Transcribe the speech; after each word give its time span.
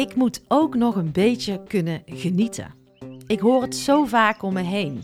Ik 0.00 0.14
moet 0.14 0.42
ook 0.48 0.74
nog 0.74 0.96
een 0.96 1.12
beetje 1.12 1.62
kunnen 1.68 2.02
genieten. 2.06 2.74
Ik 3.26 3.40
hoor 3.40 3.62
het 3.62 3.76
zo 3.76 4.04
vaak 4.04 4.42
om 4.42 4.52
me 4.52 4.62
heen. 4.62 5.02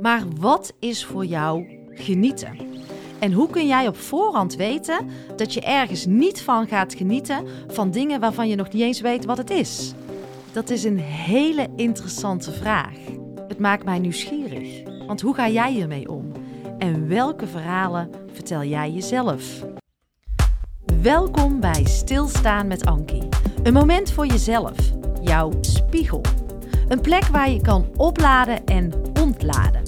Maar 0.00 0.22
wat 0.38 0.72
is 0.78 1.04
voor 1.04 1.24
jou 1.24 1.66
genieten? 1.90 2.56
En 3.18 3.32
hoe 3.32 3.50
kun 3.50 3.66
jij 3.66 3.88
op 3.88 3.96
voorhand 3.96 4.56
weten 4.56 5.06
dat 5.36 5.54
je 5.54 5.60
ergens 5.60 6.06
niet 6.06 6.42
van 6.42 6.66
gaat 6.66 6.94
genieten 6.94 7.46
van 7.68 7.90
dingen 7.90 8.20
waarvan 8.20 8.48
je 8.48 8.56
nog 8.56 8.72
niet 8.72 8.82
eens 8.82 9.00
weet 9.00 9.24
wat 9.24 9.38
het 9.38 9.50
is? 9.50 9.94
Dat 10.52 10.70
is 10.70 10.84
een 10.84 10.98
hele 10.98 11.68
interessante 11.76 12.52
vraag. 12.52 12.96
Het 13.48 13.58
maakt 13.58 13.84
mij 13.84 13.98
nieuwsgierig. 13.98 14.82
Want 15.06 15.20
hoe 15.20 15.34
ga 15.34 15.48
jij 15.48 15.72
hiermee 15.72 16.08
om? 16.08 16.32
En 16.78 17.08
welke 17.08 17.46
verhalen 17.46 18.10
vertel 18.32 18.64
jij 18.64 18.90
jezelf? 18.90 19.64
Welkom 21.02 21.60
bij 21.60 21.84
Stilstaan 21.84 22.66
met 22.66 22.86
Ankie. 22.86 23.28
Een 23.68 23.74
moment 23.74 24.10
voor 24.10 24.26
jezelf, 24.26 24.76
jouw 25.20 25.52
spiegel. 25.60 26.20
Een 26.88 27.00
plek 27.00 27.24
waar 27.24 27.50
je 27.50 27.60
kan 27.60 27.86
opladen 27.96 28.64
en 28.64 28.92
ontladen. 29.20 29.82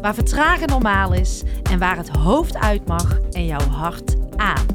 Waar 0.00 0.14
vertragen 0.14 0.68
normaal 0.68 1.12
is 1.12 1.42
en 1.70 1.78
waar 1.78 1.96
het 1.96 2.08
hoofd 2.08 2.56
uit 2.56 2.86
mag 2.86 3.20
en 3.30 3.46
jouw 3.46 3.68
hart 3.68 4.16
aan. 4.36 4.66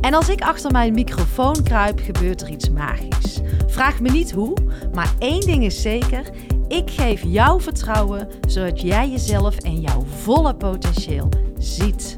En 0.00 0.14
als 0.14 0.28
ik 0.28 0.40
achter 0.40 0.70
mijn 0.70 0.94
microfoon 0.94 1.62
kruip, 1.62 2.00
gebeurt 2.00 2.42
er 2.42 2.48
iets 2.48 2.70
magisch. 2.70 3.40
Vraag 3.66 4.00
me 4.00 4.10
niet 4.10 4.32
hoe, 4.32 4.56
maar 4.94 5.14
één 5.18 5.40
ding 5.40 5.64
is 5.64 5.82
zeker: 5.82 6.30
ik 6.68 6.90
geef 6.90 7.22
jou 7.22 7.60
vertrouwen 7.60 8.28
zodat 8.48 8.80
jij 8.80 9.10
jezelf 9.10 9.56
en 9.56 9.80
jouw 9.80 10.04
volle 10.22 10.54
potentieel 10.54 11.28
ziet. 11.58 12.16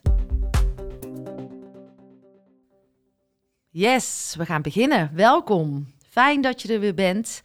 Yes, 3.79 4.35
we 4.39 4.47
gaan 4.47 4.63
beginnen. 4.63 5.11
Welkom. 5.15 5.93
Fijn 6.09 6.41
dat 6.41 6.63
je 6.63 6.73
er 6.73 6.81
weer 6.81 6.95
bent. 6.95 7.43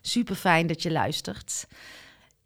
Super 0.00 0.34
fijn 0.34 0.66
dat 0.66 0.82
je 0.82 0.90
luistert. 0.90 1.66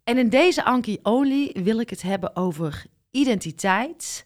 En 0.03 0.17
in 0.17 0.29
deze 0.29 0.63
Anki 0.63 0.99
Only 1.03 1.55
wil 1.63 1.79
ik 1.79 1.89
het 1.89 2.01
hebben 2.01 2.35
over 2.35 2.85
identiteit. 3.11 4.25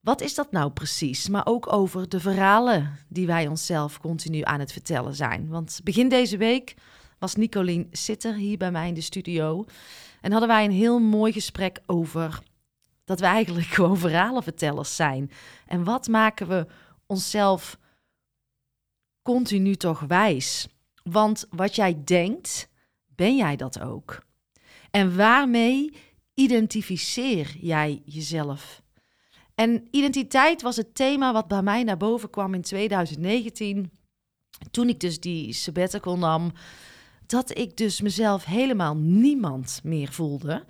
Wat 0.00 0.20
is 0.20 0.34
dat 0.34 0.52
nou 0.52 0.70
precies? 0.70 1.28
Maar 1.28 1.46
ook 1.46 1.72
over 1.72 2.08
de 2.08 2.20
verhalen 2.20 2.98
die 3.08 3.26
wij 3.26 3.46
onszelf 3.46 4.00
continu 4.00 4.40
aan 4.42 4.60
het 4.60 4.72
vertellen 4.72 5.14
zijn. 5.14 5.48
Want 5.48 5.80
begin 5.84 6.08
deze 6.08 6.36
week 6.36 6.74
was 7.18 7.34
Nicolien 7.34 7.88
Sitter 7.90 8.34
hier 8.34 8.58
bij 8.58 8.70
mij 8.70 8.88
in 8.88 8.94
de 8.94 9.00
studio. 9.00 9.64
En 10.20 10.30
hadden 10.30 10.48
wij 10.48 10.64
een 10.64 10.70
heel 10.70 10.98
mooi 10.98 11.32
gesprek 11.32 11.80
over 11.86 12.42
dat 13.04 13.20
we 13.20 13.26
eigenlijk 13.26 13.66
gewoon 13.66 13.98
verhalenvertellers 13.98 14.96
zijn. 14.96 15.30
En 15.66 15.84
wat 15.84 16.08
maken 16.08 16.48
we 16.48 16.66
onszelf 17.06 17.80
continu 19.22 19.74
toch 19.74 20.00
wijs? 20.00 20.68
Want 21.02 21.46
wat 21.50 21.74
jij 21.74 22.02
denkt, 22.04 22.68
ben 23.06 23.36
jij 23.36 23.56
dat 23.56 23.80
ook. 23.80 24.26
En 24.90 25.16
waarmee 25.16 25.92
identificeer 26.34 27.56
jij 27.60 28.02
jezelf? 28.04 28.82
En 29.54 29.88
identiteit 29.90 30.62
was 30.62 30.76
het 30.76 30.94
thema 30.94 31.32
wat 31.32 31.48
bij 31.48 31.62
mij 31.62 31.82
naar 31.82 31.96
boven 31.96 32.30
kwam 32.30 32.54
in 32.54 32.62
2019. 32.62 33.90
Toen 34.70 34.88
ik 34.88 35.00
dus 35.00 35.20
die 35.20 35.52
sabbatical 35.52 36.18
nam, 36.18 36.52
dat 37.26 37.58
ik 37.58 37.76
dus 37.76 38.00
mezelf 38.00 38.44
helemaal 38.44 38.96
niemand 38.96 39.80
meer 39.82 40.12
voelde. 40.12 40.64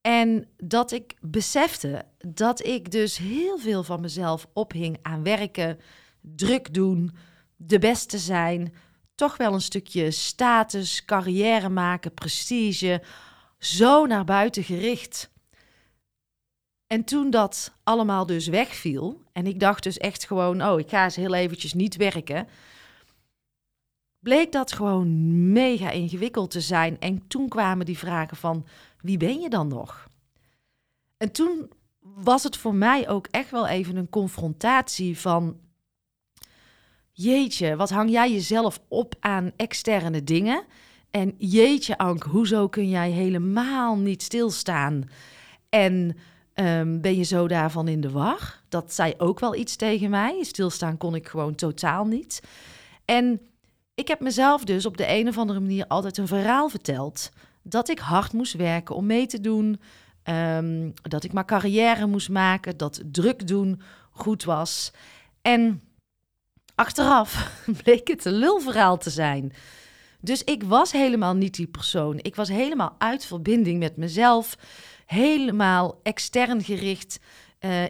En 0.00 0.48
dat 0.56 0.92
ik 0.92 1.16
besefte 1.20 2.04
dat 2.18 2.66
ik 2.66 2.90
dus 2.90 3.16
heel 3.16 3.58
veel 3.58 3.82
van 3.82 4.00
mezelf 4.00 4.48
ophing 4.52 4.98
aan 5.02 5.22
werken, 5.22 5.78
druk 6.20 6.74
doen, 6.74 7.12
de 7.66 7.78
beste 7.78 8.18
zijn, 8.18 8.74
toch 9.14 9.36
wel 9.36 9.54
een 9.54 9.60
stukje 9.60 10.10
status, 10.10 11.04
carrière 11.04 11.68
maken, 11.68 12.14
prestige, 12.14 13.02
zo 13.58 14.06
naar 14.06 14.24
buiten 14.24 14.64
gericht. 14.64 15.30
En 16.86 17.04
toen 17.04 17.30
dat 17.30 17.74
allemaal 17.82 18.26
dus 18.26 18.46
wegviel 18.46 19.22
en 19.32 19.46
ik 19.46 19.60
dacht 19.60 19.82
dus 19.82 19.98
echt 19.98 20.26
gewoon, 20.26 20.62
oh, 20.62 20.78
ik 20.78 20.88
ga 20.88 21.04
eens 21.04 21.16
heel 21.16 21.34
eventjes 21.34 21.74
niet 21.74 21.96
werken, 21.96 22.48
bleek 24.18 24.52
dat 24.52 24.72
gewoon 24.72 25.52
mega 25.52 25.90
ingewikkeld 25.90 26.50
te 26.50 26.60
zijn. 26.60 27.00
En 27.00 27.26
toen 27.28 27.48
kwamen 27.48 27.86
die 27.86 27.98
vragen 27.98 28.36
van, 28.36 28.66
wie 29.00 29.16
ben 29.16 29.40
je 29.40 29.48
dan 29.48 29.68
nog? 29.68 30.08
En 31.16 31.32
toen 31.32 31.70
was 32.00 32.42
het 32.42 32.56
voor 32.56 32.74
mij 32.74 33.08
ook 33.08 33.26
echt 33.26 33.50
wel 33.50 33.66
even 33.66 33.96
een 33.96 34.08
confrontatie 34.10 35.18
van, 35.18 35.60
jeetje, 37.12 37.76
wat 37.76 37.90
hang 37.90 38.10
jij 38.10 38.32
jezelf 38.32 38.80
op 38.88 39.14
aan 39.20 39.52
externe 39.56 40.24
dingen? 40.24 40.64
En 41.10 41.34
jeetje, 41.38 41.98
Ank, 41.98 42.22
hoezo 42.22 42.68
kun 42.68 42.88
jij 42.88 43.10
helemaal 43.10 43.96
niet 43.96 44.22
stilstaan? 44.22 45.08
En 45.68 46.16
um, 46.54 47.00
ben 47.00 47.16
je 47.16 47.22
zo 47.22 47.48
daarvan 47.48 47.88
in 47.88 48.00
de 48.00 48.10
war? 48.10 48.60
Dat 48.68 48.94
zei 48.94 49.14
ook 49.18 49.40
wel 49.40 49.54
iets 49.54 49.76
tegen 49.76 50.10
mij. 50.10 50.44
Stilstaan 50.44 50.96
kon 50.96 51.14
ik 51.14 51.28
gewoon 51.28 51.54
totaal 51.54 52.04
niet. 52.04 52.40
En 53.04 53.40
ik 53.94 54.08
heb 54.08 54.20
mezelf 54.20 54.64
dus 54.64 54.86
op 54.86 54.96
de 54.96 55.08
een 55.08 55.28
of 55.28 55.38
andere 55.38 55.60
manier 55.60 55.86
altijd 55.86 56.18
een 56.18 56.26
verhaal 56.26 56.68
verteld. 56.68 57.30
Dat 57.62 57.88
ik 57.88 57.98
hard 57.98 58.32
moest 58.32 58.52
werken 58.52 58.94
om 58.94 59.06
mee 59.06 59.26
te 59.26 59.40
doen. 59.40 59.80
Um, 60.24 60.92
dat 61.02 61.24
ik 61.24 61.32
maar 61.32 61.44
carrière 61.44 62.06
moest 62.06 62.28
maken. 62.28 62.76
Dat 62.76 63.02
druk 63.06 63.46
doen 63.46 63.80
goed 64.10 64.44
was. 64.44 64.92
En 65.42 65.82
achteraf 66.74 67.50
bleek 67.82 68.08
het 68.08 68.24
een 68.24 68.32
lulverhaal 68.32 68.98
te 68.98 69.10
zijn. 69.10 69.52
Dus 70.20 70.44
ik 70.44 70.62
was 70.62 70.92
helemaal 70.92 71.34
niet 71.34 71.54
die 71.54 71.66
persoon. 71.66 72.18
Ik 72.18 72.36
was 72.36 72.48
helemaal 72.48 72.94
uit 72.98 73.24
verbinding 73.24 73.78
met 73.78 73.96
mezelf. 73.96 74.56
Helemaal 75.06 76.00
extern 76.02 76.64
gericht. 76.64 77.20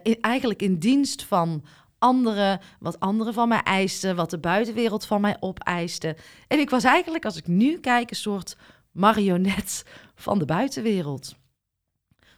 In, 0.02 0.20
eigenlijk 0.20 0.62
in 0.62 0.78
dienst 0.78 1.24
van 1.24 1.64
anderen, 2.02 2.60
wat 2.80 3.00
anderen 3.00 3.34
van 3.34 3.48
mij 3.48 3.62
eisten, 3.62 4.16
wat 4.16 4.30
de 4.30 4.38
buitenwereld 4.38 5.06
van 5.06 5.20
mij 5.20 5.36
opeiste. 5.40 6.16
En 6.48 6.58
ik 6.58 6.70
was 6.70 6.84
eigenlijk, 6.84 7.24
als 7.24 7.36
ik 7.36 7.46
nu 7.46 7.78
kijk, 7.78 8.10
een 8.10 8.16
soort 8.16 8.56
marionet 8.90 9.84
van 10.14 10.38
de 10.38 10.44
buitenwereld. 10.44 11.34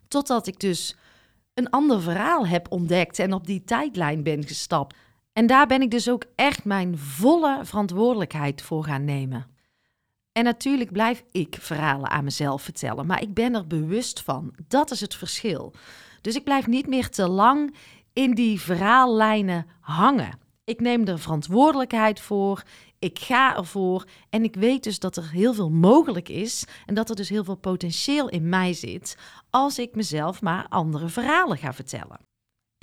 Totdat 0.09 0.47
ik 0.47 0.61
dus 0.61 0.97
een 1.55 1.71
ander 1.71 2.03
verhaal 2.03 2.47
heb 2.47 2.73
ontdekt 2.73 3.19
en 3.19 3.33
op 3.33 3.47
die 3.47 3.65
tijdlijn 3.65 4.23
ben 4.23 4.47
gestapt. 4.47 4.97
En 5.35 5.47
daar 5.47 5.67
ben 5.67 5.83
ik 5.83 5.91
dus 5.91 6.09
ook 6.09 6.25
echt 6.35 6.65
mijn 6.65 6.99
volle 6.99 7.61
verantwoordelijkheid 7.63 8.63
voor 8.63 8.85
gaan 8.85 9.05
nemen. 9.05 9.47
En 10.33 10.45
natuurlijk 10.45 10.93
blijf 10.93 11.25
ik 11.31 11.57
verhalen 11.61 12.11
aan 12.11 12.25
mezelf 12.25 12.63
vertellen, 12.63 13.07
maar 13.07 13.23
ik 13.23 13.35
ben 13.35 13.55
er 13.55 13.67
bewust 13.67 14.21
van. 14.21 14.55
Dat 14.69 14.91
is 14.91 15.01
het 15.01 15.15
verschil. 15.15 15.75
Dus 16.21 16.35
ik 16.35 16.45
blijf 16.45 16.67
niet 16.67 16.87
meer 16.87 17.09
te 17.09 17.29
lang 17.29 17.75
in 18.13 18.35
die 18.35 18.61
verhaallijnen 18.61 19.67
hangen. 19.81 20.39
Ik 20.65 20.81
neem 20.81 21.07
er 21.07 21.19
verantwoordelijkheid 21.19 22.21
voor. 22.21 22.63
Ik 22.99 23.19
ga 23.19 23.57
ervoor. 23.57 24.05
En 24.31 24.45
ik 24.45 24.55
weet 24.55 24.83
dus 24.85 24.99
dat 24.99 25.17
er 25.17 25.31
heel 25.31 25.55
veel 25.55 25.71
mogelijk 25.71 26.29
is. 26.29 26.65
En 26.87 26.95
dat 26.95 27.11
er 27.11 27.17
dus 27.17 27.29
heel 27.29 27.45
veel 27.45 27.57
potentieel 27.57 28.29
in 28.29 28.49
mij 28.49 28.73
zit. 28.73 29.17
Als 29.51 29.79
ik 29.79 29.95
mezelf 29.95 30.43
maar 30.43 30.67
andere 30.69 31.09
verhalen 31.09 31.59
ga 31.59 31.73
vertellen. 31.73 32.19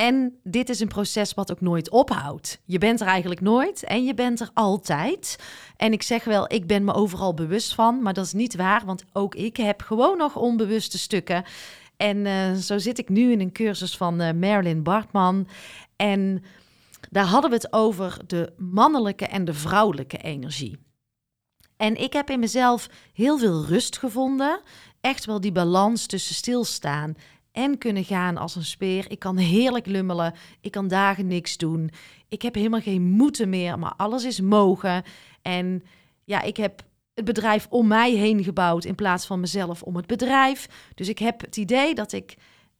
En 0.01 0.39
dit 0.43 0.69
is 0.69 0.79
een 0.79 0.87
proces 0.87 1.33
wat 1.33 1.51
ook 1.51 1.61
nooit 1.61 1.89
ophoudt. 1.89 2.61
Je 2.65 2.77
bent 2.77 3.01
er 3.01 3.07
eigenlijk 3.07 3.41
nooit 3.41 3.83
en 3.83 4.05
je 4.05 4.13
bent 4.13 4.39
er 4.39 4.49
altijd. 4.53 5.35
En 5.77 5.93
ik 5.93 6.03
zeg 6.03 6.23
wel, 6.23 6.53
ik 6.53 6.67
ben 6.67 6.83
me 6.83 6.93
overal 6.93 7.33
bewust 7.33 7.73
van, 7.73 8.01
maar 8.01 8.13
dat 8.13 8.25
is 8.25 8.33
niet 8.33 8.55
waar, 8.55 8.85
want 8.85 9.03
ook 9.13 9.35
ik 9.35 9.57
heb 9.57 9.81
gewoon 9.81 10.17
nog 10.17 10.35
onbewuste 10.35 10.97
stukken. 10.97 11.43
En 11.97 12.17
uh, 12.17 12.53
zo 12.53 12.77
zit 12.77 12.99
ik 12.99 13.09
nu 13.09 13.31
in 13.31 13.39
een 13.39 13.51
cursus 13.51 13.97
van 13.97 14.21
uh, 14.21 14.31
Marilyn 14.31 14.83
Bartman. 14.83 15.47
En 15.95 16.43
daar 17.09 17.25
hadden 17.25 17.49
we 17.49 17.55
het 17.55 17.73
over 17.73 18.17
de 18.27 18.53
mannelijke 18.57 19.25
en 19.25 19.45
de 19.45 19.53
vrouwelijke 19.53 20.17
energie. 20.17 20.77
En 21.77 21.95
ik 21.95 22.13
heb 22.13 22.29
in 22.29 22.39
mezelf 22.39 22.89
heel 23.13 23.37
veel 23.37 23.65
rust 23.65 23.97
gevonden. 23.97 24.61
Echt 25.01 25.25
wel 25.25 25.41
die 25.41 25.51
balans 25.51 26.05
tussen 26.05 26.35
stilstaan 26.35 27.15
en 27.51 27.77
kunnen 27.77 28.03
gaan 28.03 28.37
als 28.37 28.55
een 28.55 28.63
speer. 28.63 29.11
Ik 29.11 29.19
kan 29.19 29.37
heerlijk 29.37 29.85
lummelen. 29.85 30.33
Ik 30.61 30.71
kan 30.71 30.87
dagen 30.87 31.27
niks 31.27 31.57
doen. 31.57 31.91
Ik 32.29 32.41
heb 32.41 32.55
helemaal 32.55 32.81
geen 32.81 33.03
moeten 33.03 33.49
meer, 33.49 33.79
maar 33.79 33.93
alles 33.97 34.23
is 34.23 34.41
mogen. 34.41 35.03
En 35.41 35.83
ja, 36.23 36.41
ik 36.41 36.57
heb 36.57 36.83
het 37.13 37.25
bedrijf 37.25 37.67
om 37.69 37.87
mij 37.87 38.11
heen 38.11 38.43
gebouwd 38.43 38.85
in 38.85 38.95
plaats 38.95 39.25
van 39.25 39.39
mezelf 39.39 39.83
om 39.83 39.95
het 39.95 40.07
bedrijf. 40.07 40.67
Dus 40.95 41.09
ik 41.09 41.19
heb 41.19 41.41
het 41.41 41.57
idee 41.57 41.95
dat 41.95 42.11
ik 42.11 42.35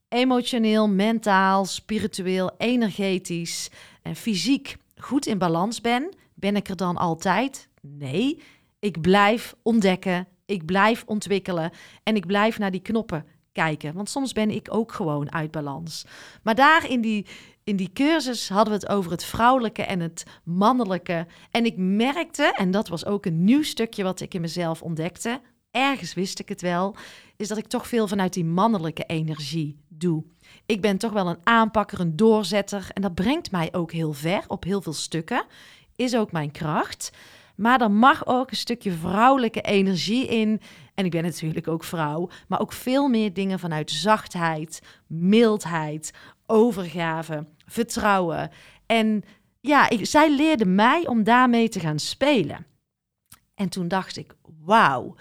emotioneel, 0.10 0.90
mentaal, 0.90 1.66
spiritueel, 1.66 2.52
energetisch 2.58 3.70
en 4.02 4.16
fysiek 4.16 4.78
goed 4.96 5.26
in 5.26 5.38
balans 5.38 5.82
ben. 5.82 6.16
Ben 6.34 6.56
ik 6.56 6.68
er 6.70 6.76
dan 6.76 6.98
altijd? 6.98 7.68
Nee. 7.82 8.42
Ik 8.80 9.02
blijf 9.02 9.56
ontdekken, 9.62 10.28
ik 10.46 10.66
blijf 10.66 11.04
ontwikkelen 11.06 11.72
en 12.04 12.16
ik 12.16 12.26
blijf 12.26 12.60
naar 12.60 12.72
die 12.72 12.82
knoppen 12.82 13.26
kijken. 13.52 13.94
Want 13.94 14.10
soms 14.10 14.34
ben 14.34 14.50
ik 14.50 14.68
ook 14.72 14.92
gewoon 14.92 15.32
uit 15.32 15.52
balans. 15.52 16.06
Maar 16.44 16.56
daar 16.56 16.90
in 16.90 17.02
die, 17.02 17.26
in 17.64 17.76
die 17.76 17.92
cursus 17.94 18.50
hadden 18.50 18.74
we 18.74 18.80
het 18.80 18.90
over 18.90 19.12
het 19.12 19.24
vrouwelijke 19.24 19.84
en 19.84 20.00
het 20.00 20.24
mannelijke. 20.44 21.28
En 21.52 21.66
ik 21.66 21.78
merkte, 21.78 22.54
en 22.58 22.72
dat 22.72 22.88
was 22.88 23.06
ook 23.06 23.26
een 23.26 23.44
nieuw 23.44 23.64
stukje 23.64 24.04
wat 24.04 24.22
ik 24.22 24.34
in 24.34 24.42
mezelf 24.42 24.82
ontdekte, 24.82 25.42
ergens 25.72 26.14
wist 26.14 26.40
ik 26.40 26.50
het 26.50 26.62
wel, 26.62 26.96
is 27.38 27.48
dat 27.48 27.58
ik 27.58 27.68
toch 27.68 27.88
veel 27.88 28.08
vanuit 28.08 28.34
die 28.34 28.46
mannelijke 28.46 29.04
energie 29.04 29.78
doe. 29.88 30.24
Ik 30.66 30.82
ben 30.82 30.98
toch 30.98 31.12
wel 31.12 31.28
een 31.28 31.40
aanpakker, 31.44 32.00
een 32.00 32.16
doorzetter 32.16 32.90
en 32.94 33.02
dat 33.02 33.16
brengt 33.16 33.52
mij 33.52 33.70
ook 33.74 33.92
heel 33.92 34.14
ver 34.14 34.44
op 34.48 34.64
heel 34.64 34.82
veel 34.82 34.94
stukken. 34.94 35.46
Is 35.96 36.16
ook 36.16 36.32
mijn 36.32 36.52
kracht. 36.52 37.12
Maar 37.62 37.82
er 37.82 37.92
mag 37.92 38.28
ook 38.28 38.50
een 38.52 38.58
stukje 38.58 38.92
vrouwelijke 38.92 39.62
energie 39.62 40.28
in. 40.28 40.62
En 40.94 41.06
ik 41.06 41.12
ben 41.12 41.24
natuurlijk 41.24 41.68
ook 41.68 41.84
vrouw, 41.84 42.30
maar 42.48 42.60
ook 42.60 42.74
veel 42.74 43.08
meer 43.08 43.34
dingen 43.34 43.60
vanuit 43.60 43.92
zachtheid, 43.92 44.82
mildheid, 45.08 46.12
overgave, 46.46 47.48
vertrouwen. 47.66 48.52
En 48.86 49.24
ja, 49.60 49.90
ik, 49.90 50.06
zij 50.06 50.36
leerde 50.36 50.66
mij 50.66 51.08
om 51.08 51.24
daarmee 51.24 51.70
te 51.70 51.80
gaan 51.80 52.00
spelen. 52.00 52.66
En 53.56 53.70
toen 53.70 53.88
dacht 53.88 54.18
ik, 54.18 54.34
wauw, 54.64 55.16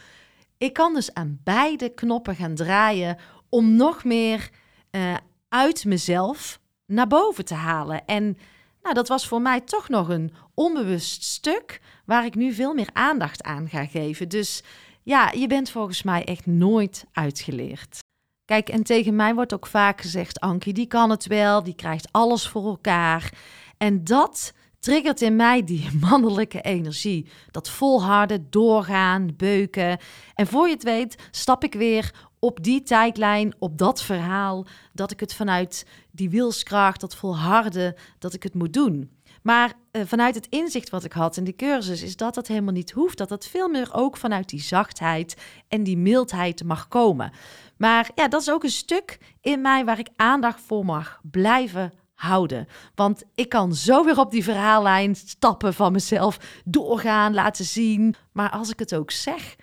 ik 0.59 0.73
kan 0.73 0.95
dus 0.95 1.15
aan 1.15 1.41
beide 1.45 1.89
knoppen 1.89 2.37
gaan 2.37 2.55
draaien 2.55 3.17
om 3.49 3.77
nog 3.77 4.05
meer 4.05 4.51
uh, 4.91 5.15
uit 5.49 5.85
mezelf 5.85 6.61
naar 6.87 7.07
boven 7.07 7.45
te 7.45 7.55
halen. 7.55 8.05
En 8.05 8.37
nou, 8.83 8.95
dat 8.95 9.09
was 9.09 9.29
voor 9.29 9.43
mij 9.43 9.61
toch 9.61 9.89
nog 9.89 10.09
een 10.09 10.33
onbewust 10.55 11.25
stuk 11.25 11.81
waar 12.05 12.25
ik 12.25 12.35
nu 12.35 12.53
veel 12.53 12.75
meer 12.75 12.89
aandacht 12.93 13.43
aan 13.43 13.69
ga 13.69 13.87
geven. 13.87 14.29
Dus 14.29 14.63
ja, 15.03 15.33
je 15.33 15.47
bent 15.47 15.71
volgens 15.71 16.03
mij 16.03 16.25
echt 16.25 16.47
nooit 16.47 17.05
uitgeleerd. 17.13 17.99
Kijk, 18.45 18.69
en 18.69 18.83
tegen 18.83 19.17
mij 19.17 19.35
wordt 19.35 19.55
ook 19.55 19.67
vaak 19.67 20.01
gezegd: 20.01 20.41
Ankie, 20.41 20.73
die 20.73 20.87
kan 20.87 21.11
het 21.11 21.27
wel, 21.27 21.63
die 21.63 21.75
krijgt 21.75 22.09
alles 22.11 22.49
voor 22.49 22.65
elkaar. 22.67 23.33
En 23.77 24.05
dat 24.05 24.53
triggert 24.79 25.21
in 25.21 25.37
mij 25.37 25.65
die 25.65 25.89
mannelijke 26.11 26.61
energie. 26.61 27.29
Dat 27.51 27.71
volharden, 27.71 28.47
doorgaan, 28.51 29.37
beuken. 29.37 29.99
En 30.35 30.47
voor 30.47 30.67
je 30.67 30.75
het 30.75 30.83
weet, 30.83 31.17
stap 31.31 31.65
ik 31.65 31.75
weer 31.75 32.30
op 32.41 32.63
die 32.63 32.83
tijdlijn, 32.83 33.55
op 33.59 33.79
dat 33.79 34.03
verhaal, 34.03 34.67
dat 34.93 35.11
ik 35.11 35.21
het 35.21 35.35
vanuit 35.35 35.87
die 36.11 36.31
wilskracht, 36.31 37.01
dat 37.01 37.17
volharden, 37.17 37.95
dat 38.19 38.35
ik 38.35 38.43
het 38.43 38.55
moet 38.55 38.73
doen. 38.73 39.19
Maar 39.43 39.73
uh, 39.93 40.03
vanuit 40.07 40.35
het 40.35 40.47
inzicht 40.47 40.91
wat 40.91 41.05
ik 41.05 41.13
had 41.13 41.37
in 41.37 41.45
die 41.45 41.57
cursus, 41.57 42.03
is 42.03 42.17
dat 42.17 42.35
dat 42.35 42.47
helemaal 42.47 42.73
niet 42.73 42.91
hoeft. 42.91 43.19
Dat 43.19 43.29
dat 43.29 43.47
veel 43.47 43.69
meer 43.69 43.89
ook 43.93 44.17
vanuit 44.17 44.49
die 44.49 44.61
zachtheid 44.61 45.37
en 45.69 45.83
die 45.83 45.97
mildheid 45.97 46.65
mag 46.65 46.89
komen. 46.89 47.33
Maar 47.77 48.11
ja, 48.15 48.29
dat 48.29 48.41
is 48.41 48.51
ook 48.51 48.65
een 48.65 48.71
stuk 48.71 49.19
in 49.41 49.61
mij 49.61 49.85
waar 49.85 49.99
ik 49.99 50.09
aandacht 50.17 50.61
voor 50.61 50.85
mag 50.85 51.21
blijven 51.31 51.93
houden. 52.15 52.67
Want 52.95 53.23
ik 53.35 53.49
kan 53.49 53.75
zo 53.75 54.05
weer 54.05 54.19
op 54.19 54.31
die 54.31 54.45
verhaallijn 54.45 55.17
stappen 55.17 55.75
van 55.75 55.93
mezelf, 55.93 56.61
doorgaan, 56.65 57.35
laten 57.35 57.65
zien. 57.65 58.15
Maar 58.33 58.51
als 58.51 58.71
ik 58.71 58.79
het 58.79 58.95
ook 58.95 59.11
zeg, 59.11 59.57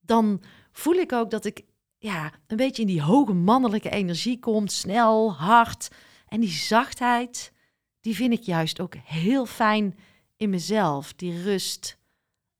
dan 0.00 0.42
voel 0.72 0.94
ik 0.94 1.12
ook 1.12 1.30
dat 1.30 1.44
ik 1.44 1.64
ja, 2.02 2.32
een 2.46 2.56
beetje 2.56 2.82
in 2.82 2.88
die 2.88 3.02
hoge 3.02 3.32
mannelijke 3.32 3.90
energie 3.90 4.38
kom. 4.38 4.66
Snel, 4.66 5.34
hard. 5.34 5.88
En 6.28 6.40
die 6.40 6.50
zachtheid, 6.50 7.52
die 8.00 8.14
vind 8.14 8.32
ik 8.32 8.42
juist 8.42 8.80
ook 8.80 8.94
heel 9.04 9.46
fijn 9.46 9.98
in 10.36 10.50
mezelf. 10.50 11.12
Die 11.12 11.42
rust 11.42 11.98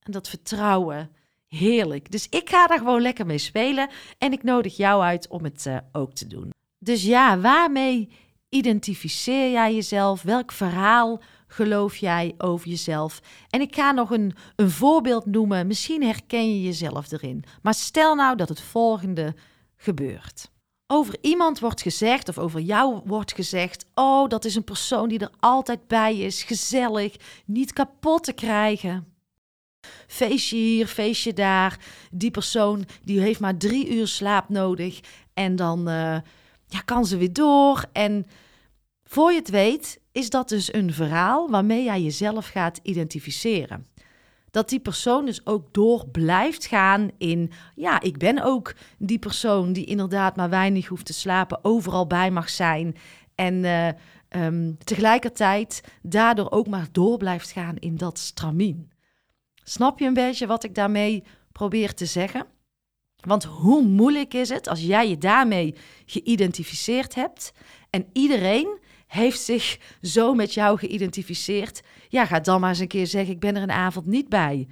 en 0.03 0.13
dat 0.13 0.29
vertrouwen. 0.29 1.11
Heerlijk. 1.47 2.11
Dus 2.11 2.29
ik 2.29 2.49
ga 2.49 2.67
daar 2.67 2.79
gewoon 2.79 3.01
lekker 3.01 3.27
mee 3.27 3.39
spelen. 3.39 3.89
En 4.19 4.33
ik 4.33 4.43
nodig 4.43 4.77
jou 4.77 5.03
uit 5.03 5.29
om 5.29 5.45
het 5.45 5.67
uh, 5.67 5.77
ook 5.93 6.13
te 6.13 6.27
doen. 6.27 6.51
Dus 6.79 7.05
ja, 7.05 7.39
waarmee 7.39 8.09
identificeer 8.49 9.51
jij 9.51 9.75
jezelf? 9.75 10.23
Welk 10.23 10.53
verhaal 10.53 11.21
geloof 11.51 11.97
jij 11.97 12.35
over 12.39 12.69
jezelf? 12.69 13.21
En 13.49 13.61
ik 13.61 13.75
ga 13.75 13.93
nog 13.93 14.11
een, 14.11 14.35
een 14.57 14.71
voorbeeld 14.71 15.27
noemen. 15.27 15.67
Misschien 15.67 16.03
herken 16.03 16.49
je 16.49 16.63
jezelf 16.63 17.13
erin. 17.13 17.45
Maar 17.63 17.75
stel 17.75 18.15
nou 18.15 18.37
dat 18.37 18.49
het 18.49 18.61
volgende 18.61 19.35
gebeurt. 19.77 20.51
Over 20.87 21.17
iemand 21.21 21.59
wordt 21.59 21.83
gezegd, 21.83 22.29
of 22.29 22.39
over 22.39 22.61
jou 22.61 23.01
wordt 23.05 23.33
gezegd: 23.33 23.87
Oh, 23.95 24.29
dat 24.29 24.45
is 24.45 24.55
een 24.55 24.65
persoon 24.65 25.09
die 25.09 25.19
er 25.19 25.33
altijd 25.39 25.87
bij 25.87 26.19
is, 26.19 26.43
gezellig, 26.43 27.17
niet 27.45 27.73
kapot 27.73 28.25
te 28.25 28.33
krijgen. 28.33 29.15
Feestje 30.07 30.57
hier, 30.57 30.87
feestje 30.87 31.33
daar. 31.33 31.79
Die 32.11 32.31
persoon 32.31 32.85
die 33.05 33.21
heeft 33.21 33.41
maar 33.41 33.57
drie 33.57 33.89
uur 33.89 34.09
slaap 34.09 34.49
nodig. 34.49 35.01
En 35.35 35.57
dan 35.57 35.79
uh, 35.89 36.19
ja, 36.67 36.81
kan 36.85 37.07
ze 37.07 37.17
weer 37.17 37.33
door. 37.33 37.85
En 37.93 38.27
voor 39.05 39.33
je 39.33 39.39
het 39.39 39.51
weet, 39.51 40.00
is 40.13 40.31
dat 40.31 40.49
dus 40.49 40.75
een 40.75 40.93
verhaal 40.93 41.51
waarmee 41.51 41.85
jij 41.85 42.03
jezelf 42.03 42.47
gaat 42.47 42.81
identificeren. 42.83 43.87
Dat 44.51 44.69
die 44.69 44.81
persoon 44.81 45.25
dus 45.25 45.47
ook 45.47 45.75
door 45.75 46.09
blijft 46.09 46.67
gaan 46.67 47.11
in, 47.19 47.53
ja, 47.75 48.01
ik 48.01 48.19
ben 48.19 48.43
ook 48.43 48.75
die 48.99 49.19
persoon 49.19 49.73
die 49.73 49.85
inderdaad 49.85 50.37
maar 50.37 50.51
weinig 50.51 50.87
hoeft 50.87 51.07
te 51.07 51.13
slapen, 51.13 51.65
overal 51.65 52.07
bij 52.07 52.31
mag 52.31 52.49
zijn. 52.49 52.97
En 53.35 53.55
uh, 53.55 53.89
um, 54.29 54.79
tegelijkertijd 54.85 55.81
daardoor 56.03 56.51
ook 56.51 56.67
maar 56.67 56.89
door 56.93 57.17
blijft 57.17 57.51
gaan 57.51 57.77
in 57.77 57.97
dat 57.97 58.19
stramien. 58.19 58.91
Snap 59.55 59.99
je 59.99 60.07
een 60.07 60.15
beetje 60.15 60.47
wat 60.47 60.65
ik 60.65 60.75
daarmee 60.75 61.25
probeer 61.53 61.95
te 61.95 62.07
zeggen? 62.07 62.47
Want 63.21 63.45
hoe 63.45 63.83
moeilijk 63.83 64.35
is 64.35 64.49
het 64.49 64.69
als 64.69 64.81
jij 64.81 65.09
je 65.09 65.19
daarmee 65.19 65.75
geïdentificeerd 66.07 67.15
hebt 67.15 67.53
en 67.91 68.07
iedereen 68.13 68.79
heeft 69.11 69.41
zich 69.41 69.79
zo 70.03 70.35
met 70.35 70.55
jou 70.55 70.79
geïdentificeerd. 70.79 71.83
Ja, 72.09 72.27
ga 72.27 72.41
dan 72.41 72.61
maar 72.61 72.69
eens 72.69 72.79
een 72.79 72.89
keer 72.89 73.07
zeggen: 73.07 73.35
Ik 73.35 73.41
ben 73.41 73.57
er 73.57 73.63
een 73.63 73.71
avond 73.71 74.07
niet 74.07 74.29
bij. 74.29 74.69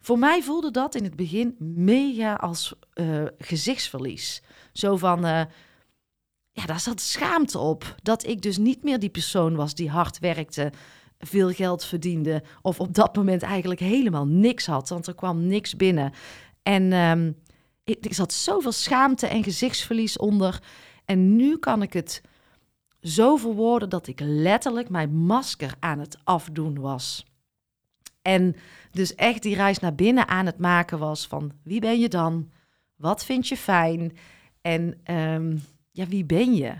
Voor 0.00 0.18
mij 0.18 0.42
voelde 0.42 0.70
dat 0.70 0.94
in 0.94 1.04
het 1.04 1.16
begin 1.16 1.56
mega 1.58 2.34
als 2.34 2.74
uh, 2.94 3.24
gezichtsverlies. 3.38 4.42
Zo 4.72 4.96
van, 4.96 5.18
uh, 5.18 5.42
ja, 6.50 6.66
daar 6.66 6.80
zat 6.80 7.00
schaamte 7.00 7.58
op. 7.58 7.94
Dat 8.02 8.26
ik 8.26 8.42
dus 8.42 8.58
niet 8.58 8.82
meer 8.82 8.98
die 8.98 9.10
persoon 9.10 9.54
was 9.54 9.74
die 9.74 9.90
hard 9.90 10.18
werkte, 10.18 10.72
veel 11.18 11.50
geld 11.50 11.84
verdiende. 11.84 12.42
Of 12.62 12.80
op 12.80 12.94
dat 12.94 13.16
moment 13.16 13.42
eigenlijk 13.42 13.80
helemaal 13.80 14.26
niks 14.26 14.66
had, 14.66 14.88
want 14.88 15.06
er 15.06 15.14
kwam 15.14 15.46
niks 15.46 15.76
binnen. 15.76 16.12
En 16.62 16.92
um, 16.92 17.36
ik, 17.84 18.06
ik 18.06 18.14
zat 18.14 18.32
zoveel 18.32 18.72
schaamte 18.72 19.26
en 19.26 19.42
gezichtsverlies 19.44 20.16
onder. 20.16 20.62
En 21.04 21.36
nu 21.36 21.58
kan 21.58 21.82
ik 21.82 21.92
het 21.92 22.22
zo 23.02 23.36
verwoorden 23.36 23.88
dat 23.88 24.06
ik 24.06 24.20
letterlijk 24.20 24.88
mijn 24.88 25.14
masker 25.14 25.74
aan 25.78 25.98
het 25.98 26.18
afdoen 26.24 26.80
was. 26.80 27.26
En 28.22 28.56
dus 28.90 29.14
echt 29.14 29.42
die 29.42 29.54
reis 29.54 29.78
naar 29.78 29.94
binnen 29.94 30.28
aan 30.28 30.46
het 30.46 30.58
maken 30.58 30.98
was 30.98 31.26
van 31.26 31.52
wie 31.62 31.80
ben 31.80 32.00
je 32.00 32.08
dan? 32.08 32.50
Wat 32.96 33.24
vind 33.24 33.48
je 33.48 33.56
fijn? 33.56 34.16
En 34.60 35.00
um, 35.14 35.62
ja, 35.90 36.06
wie 36.06 36.24
ben 36.24 36.54
je? 36.54 36.74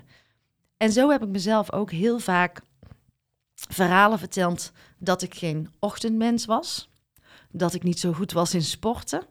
En 0.77 0.93
zo 0.93 1.11
heb 1.11 1.23
ik 1.23 1.29
mezelf 1.29 1.73
ook 1.73 1.91
heel 1.91 2.19
vaak 2.19 2.61
verhalen 3.55 4.19
verteld 4.19 4.73
dat 4.99 5.23
ik 5.23 5.35
geen 5.35 5.71
ochtendmens 5.79 6.45
was. 6.45 6.89
Dat 7.51 7.75
ik 7.75 7.83
niet 7.83 8.01
zo 8.01 8.13
goed 8.13 8.33
was 8.33 8.55
in 8.55 8.63
sporten. 8.63 9.23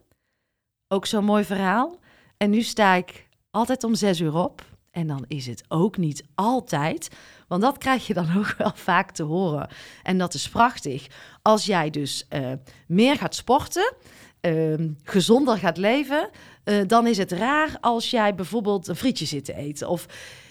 Ook 0.88 1.06
zo'n 1.06 1.26
mooi 1.26 1.44
verhaal. 1.44 2.00
En 2.38 2.50
nu 2.50 2.62
sta 2.62 2.94
ik 2.94 3.28
altijd 3.52 3.84
om 3.84 3.96
zes 3.96 4.20
uur 4.20 4.36
op. 4.36 4.71
En 4.92 5.08
dan 5.08 5.26
is 5.28 5.46
het 5.46 5.64
ook 5.68 5.98
niet 5.98 6.24
altijd, 6.36 7.10
want 7.48 7.62
dat 7.62 7.78
krijg 7.78 8.08
je 8.08 8.14
dan 8.14 8.28
ook 8.38 8.56
wel 8.58 8.72
vaak 8.76 9.12
te 9.12 9.24
horen. 9.24 9.70
En 10.04 10.18
dat 10.18 10.34
is 10.34 10.50
prachtig. 10.50 11.08
Als 11.42 11.66
jij 11.66 11.90
dus 11.90 12.28
uh, 12.30 12.52
meer 12.88 13.18
gaat 13.18 13.36
sporten, 13.36 13.94
uh, 14.42 14.74
gezonder 15.04 15.58
gaat 15.58 15.78
leven, 15.78 16.30
uh, 16.66 16.82
dan 16.88 17.08
is 17.08 17.18
het 17.18 17.32
raar 17.32 17.78
als 17.82 18.10
jij 18.10 18.36
bijvoorbeeld 18.36 18.88
een 18.88 18.96
frietje 18.96 19.26
zit 19.26 19.46
te 19.46 19.56
eten. 19.56 19.90
Of 19.90 20.06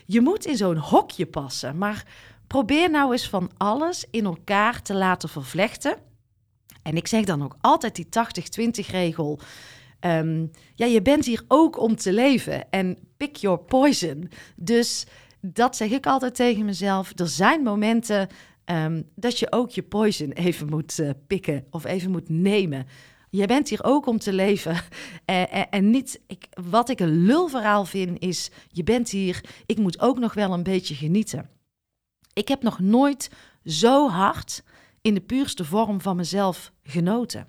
je 0.06 0.20
moet 0.20 0.46
in 0.46 0.56
zo'n 0.56 0.76
hokje 0.76 1.26
passen. 1.26 1.78
Maar 1.78 2.04
probeer 2.46 2.90
nou 2.90 3.12
eens 3.12 3.28
van 3.28 3.50
alles 3.56 4.04
in 4.10 4.24
elkaar 4.24 4.82
te 4.82 4.94
laten 4.94 5.28
vervlechten. 5.28 5.96
En 6.82 6.96
ik 6.96 7.06
zeg 7.06 7.24
dan 7.24 7.42
ook 7.42 7.56
altijd 7.60 7.94
die 7.94 8.06
80-20 8.86 8.90
regel. 8.90 9.40
Um, 10.00 10.50
ja, 10.74 10.86
je 10.86 11.02
bent 11.02 11.24
hier 11.24 11.44
ook 11.48 11.78
om 11.78 11.96
te 11.96 12.12
leven 12.12 12.70
en 12.70 12.98
pick 13.16 13.36
your 13.36 13.58
poison. 13.58 14.30
Dus 14.56 15.06
dat 15.40 15.76
zeg 15.76 15.90
ik 15.90 16.06
altijd 16.06 16.34
tegen 16.34 16.64
mezelf. 16.64 17.12
Er 17.18 17.28
zijn 17.28 17.62
momenten 17.62 18.28
um, 18.64 19.08
dat 19.14 19.38
je 19.38 19.52
ook 19.52 19.70
je 19.70 19.82
poison 19.82 20.32
even 20.32 20.68
moet 20.68 20.98
uh, 20.98 21.10
pikken 21.26 21.66
of 21.70 21.84
even 21.84 22.10
moet 22.10 22.28
nemen. 22.28 22.86
Je 23.30 23.46
bent 23.46 23.68
hier 23.68 23.84
ook 23.84 24.06
om 24.06 24.18
te 24.18 24.32
leven. 24.32 24.76
en, 25.24 25.50
en, 25.50 25.70
en 25.70 25.90
niet, 25.90 26.20
ik, 26.26 26.46
wat 26.70 26.88
ik 26.88 27.00
een 27.00 27.24
lulverhaal 27.24 27.84
vind, 27.84 28.22
is: 28.22 28.50
je 28.68 28.84
bent 28.84 29.10
hier, 29.10 29.44
ik 29.66 29.78
moet 29.78 30.00
ook 30.00 30.18
nog 30.18 30.34
wel 30.34 30.52
een 30.52 30.62
beetje 30.62 30.94
genieten. 30.94 31.50
Ik 32.32 32.48
heb 32.48 32.62
nog 32.62 32.78
nooit 32.78 33.30
zo 33.64 34.08
hard 34.08 34.62
in 35.00 35.14
de 35.14 35.20
puurste 35.20 35.64
vorm 35.64 36.00
van 36.00 36.16
mezelf 36.16 36.72
genoten. 36.82 37.46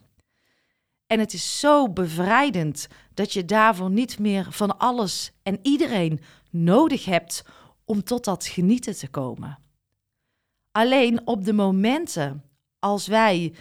En 1.11 1.19
het 1.19 1.33
is 1.33 1.59
zo 1.59 1.89
bevrijdend 1.89 2.87
dat 3.13 3.33
je 3.33 3.45
daarvoor 3.45 3.89
niet 3.89 4.19
meer 4.19 4.47
van 4.49 4.77
alles 4.77 5.31
en 5.43 5.59
iedereen 5.61 6.19
nodig 6.49 7.05
hebt 7.05 7.45
om 7.85 8.03
tot 8.03 8.25
dat 8.25 8.45
genieten 8.45 8.97
te 8.97 9.07
komen. 9.07 9.59
Alleen 10.71 11.27
op 11.27 11.45
de 11.45 11.53
momenten 11.53 12.43
als 12.79 13.07
wij 13.07 13.53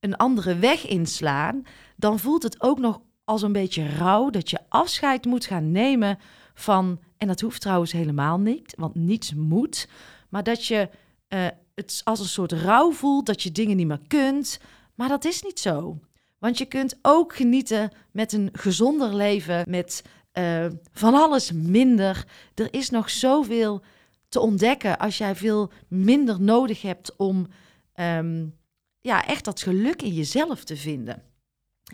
een 0.00 0.16
andere 0.16 0.56
weg 0.56 0.86
inslaan, 0.86 1.62
dan 1.96 2.18
voelt 2.18 2.42
het 2.42 2.62
ook 2.62 2.78
nog 2.78 3.00
als 3.24 3.42
een 3.42 3.52
beetje 3.52 3.96
rouw 3.96 4.30
dat 4.30 4.50
je 4.50 4.60
afscheid 4.68 5.24
moet 5.24 5.44
gaan 5.44 5.70
nemen 5.70 6.18
van, 6.54 7.00
en 7.16 7.26
dat 7.26 7.40
hoeft 7.40 7.60
trouwens 7.60 7.92
helemaal 7.92 8.38
niet, 8.38 8.74
want 8.76 8.94
niets 8.94 9.34
moet, 9.34 9.88
maar 10.28 10.42
dat 10.42 10.66
je 10.66 10.88
uh, 11.28 11.46
het 11.74 12.00
als 12.04 12.20
een 12.20 12.26
soort 12.26 12.52
rouw 12.52 12.92
voelt, 12.92 13.26
dat 13.26 13.42
je 13.42 13.52
dingen 13.52 13.76
niet 13.76 13.86
meer 13.86 14.02
kunt. 14.06 14.60
Maar 14.94 15.08
dat 15.08 15.24
is 15.24 15.42
niet 15.42 15.60
zo. 15.60 15.98
Want 16.38 16.58
je 16.58 16.66
kunt 16.66 16.98
ook 17.02 17.36
genieten 17.36 17.90
met 18.12 18.32
een 18.32 18.48
gezonder 18.52 19.14
leven, 19.14 19.64
met 19.68 20.02
uh, 20.38 20.66
van 20.92 21.14
alles 21.14 21.52
minder. 21.52 22.26
Er 22.54 22.74
is 22.74 22.90
nog 22.90 23.10
zoveel 23.10 23.82
te 24.28 24.40
ontdekken 24.40 24.98
als 24.98 25.18
jij 25.18 25.34
veel 25.34 25.70
minder 25.88 26.40
nodig 26.40 26.82
hebt 26.82 27.16
om 27.16 27.46
um, 27.94 28.54
ja, 29.00 29.26
echt 29.26 29.44
dat 29.44 29.62
geluk 29.62 30.02
in 30.02 30.14
jezelf 30.14 30.64
te 30.64 30.76
vinden. 30.76 31.22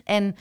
En 0.03 0.35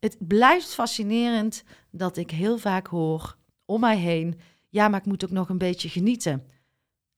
het 0.00 0.16
blijft 0.18 0.74
fascinerend 0.74 1.64
dat 1.90 2.16
ik 2.16 2.30
heel 2.30 2.58
vaak 2.58 2.86
hoor 2.86 3.36
om 3.64 3.80
mij 3.80 3.96
heen: 3.96 4.40
ja, 4.68 4.88
maar 4.88 5.00
ik 5.00 5.06
moet 5.06 5.24
ook 5.24 5.30
nog 5.30 5.48
een 5.48 5.58
beetje 5.58 5.88
genieten. 5.88 6.46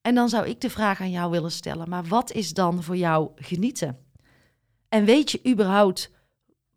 En 0.00 0.14
dan 0.14 0.28
zou 0.28 0.46
ik 0.46 0.60
de 0.60 0.70
vraag 0.70 1.00
aan 1.00 1.10
jou 1.10 1.30
willen 1.30 1.52
stellen: 1.52 1.88
maar 1.88 2.04
wat 2.04 2.32
is 2.32 2.52
dan 2.52 2.82
voor 2.82 2.96
jou 2.96 3.30
genieten? 3.34 3.98
En 4.88 5.04
weet 5.04 5.30
je 5.30 5.40
überhaupt 5.46 6.10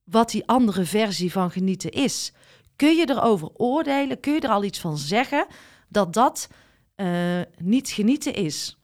wat 0.03 0.29
die 0.29 0.47
andere 0.47 0.85
versie 0.85 1.31
van 1.31 1.51
genieten 1.51 1.91
is? 1.91 2.33
Kun 2.75 2.95
je 2.95 3.09
erover 3.09 3.49
oordelen? 3.53 4.19
Kun 4.19 4.33
je 4.33 4.39
er 4.39 4.49
al 4.49 4.63
iets 4.63 4.79
van 4.79 4.97
zeggen 4.97 5.47
dat 5.87 6.13
dat 6.13 6.47
uh, 6.95 7.41
niet 7.57 7.89
genieten 7.89 8.33
is? 8.33 8.77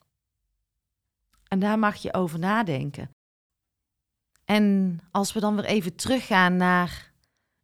En 1.48 1.60
daar 1.60 1.80
mag 1.80 1.96
je 1.96 2.14
over 2.14 2.40
nadenken. 2.40 3.10
En 4.46 5.00
als 5.12 5.34
we 5.34 5.40
dan 5.40 5.56
weer 5.56 5.66
even 5.66 5.96
teruggaan 5.96 6.56
naar 6.56 7.12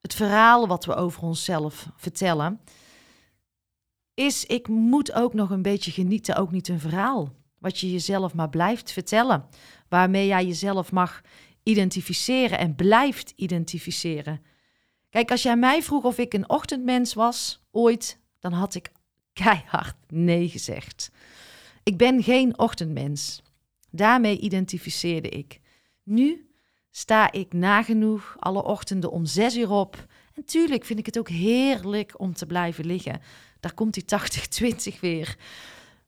het 0.01 0.13
verhaal 0.13 0.67
wat 0.67 0.85
we 0.85 0.95
over 0.95 1.23
onszelf 1.23 1.89
vertellen, 1.95 2.61
is 4.13 4.45
ik 4.45 4.67
moet 4.67 5.13
ook 5.13 5.33
nog 5.33 5.49
een 5.49 5.61
beetje 5.61 5.91
genieten, 5.91 6.35
ook 6.35 6.51
niet 6.51 6.67
een 6.67 6.79
verhaal. 6.79 7.33
Wat 7.59 7.79
je 7.79 7.91
jezelf 7.91 8.33
maar 8.33 8.49
blijft 8.49 8.91
vertellen, 8.91 9.45
waarmee 9.89 10.27
jij 10.27 10.45
jezelf 10.45 10.91
mag 10.91 11.21
identificeren 11.65 12.57
en 12.57 12.75
blijft 12.75 13.33
identificeren. 13.35 14.41
Kijk, 15.09 15.31
als 15.31 15.43
jij 15.43 15.57
mij 15.57 15.83
vroeg 15.83 16.03
of 16.03 16.17
ik 16.17 16.33
een 16.33 16.49
ochtendmens 16.49 17.13
was, 17.13 17.63
ooit, 17.71 18.19
dan 18.39 18.51
had 18.51 18.75
ik 18.75 18.91
keihard 19.33 19.95
nee 20.07 20.49
gezegd. 20.49 21.11
Ik 21.83 21.97
ben 21.97 22.23
geen 22.23 22.59
ochtendmens. 22.59 23.41
Daarmee 23.91 24.39
identificeerde 24.39 25.29
ik. 25.29 25.59
Nu 26.03 26.49
sta 26.91 27.31
ik 27.31 27.53
nagenoeg 27.53 28.35
alle 28.39 28.63
ochtenden 28.63 29.11
om 29.11 29.25
zes 29.25 29.57
uur 29.57 29.69
op. 29.69 30.05
En 30.33 30.45
tuurlijk 30.45 30.85
vind 30.85 30.99
ik 30.99 31.05
het 31.05 31.19
ook 31.19 31.29
heerlijk 31.29 32.19
om 32.19 32.33
te 32.33 32.45
blijven 32.45 32.85
liggen. 32.85 33.21
Daar 33.59 33.73
komt 33.73 33.93
die 33.93 34.05
80-20 34.95 34.99
weer. 34.99 35.37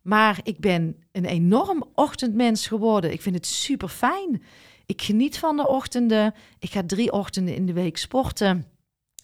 Maar 0.02 0.40
ik 0.44 0.60
ben 0.60 1.04
een 1.12 1.26
enorm 1.26 1.84
ochtendmens 1.94 2.68
geworden. 2.68 3.12
Ik 3.12 3.22
vind 3.22 3.36
het 3.36 3.46
super 3.46 3.90
fijn. 3.90 4.44
Ik 4.88 5.01
geniet 5.01 5.39
van 5.39 5.58
de 5.58 5.67
ochtenden. 5.67 6.34
Ik 6.60 6.72
ga 6.72 6.84
drie 6.86 7.12
ochtenden 7.12 7.56
in 7.56 7.65
de 7.65 7.74
week 7.74 7.98
sporten. 7.98 8.65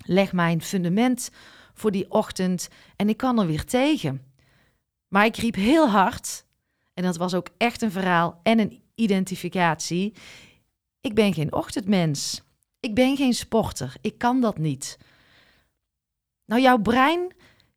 Leg 0.05 0.34
mijn 0.34 0.62
fundament 0.62 1.29
voor 1.74 1.91
die 1.91 2.12
ochtend 2.12 2.70
en 2.96 3.10
ik 3.10 3.17
kan 3.17 3.39
er 3.39 3.48
weer 3.48 3.65
tegen. 3.65 4.34
Maar 5.08 5.25
ik 5.25 5.36
riep 5.36 5.55
heel 5.55 5.89
hard, 5.89 6.46
en 6.93 7.03
dat 7.03 7.17
was 7.17 7.34
ook 7.34 7.48
echt 7.58 7.82
een 7.82 7.91
verhaal 7.91 8.39
en 8.43 8.60
een 8.60 8.82
identificatie. 8.96 10.13
Ik 11.01 11.13
ben 11.13 11.34
geen 11.34 11.53
ochtendmens. 11.53 12.41
Ik 12.79 12.96
ben 12.96 13.17
geen 13.17 13.34
sporter. 13.34 13.96
Ik 14.01 14.17
kan 14.17 14.41
dat 14.41 14.58
niet. 14.58 14.98
Nou, 16.46 16.62
jouw 16.62 16.77
brein 16.77 17.34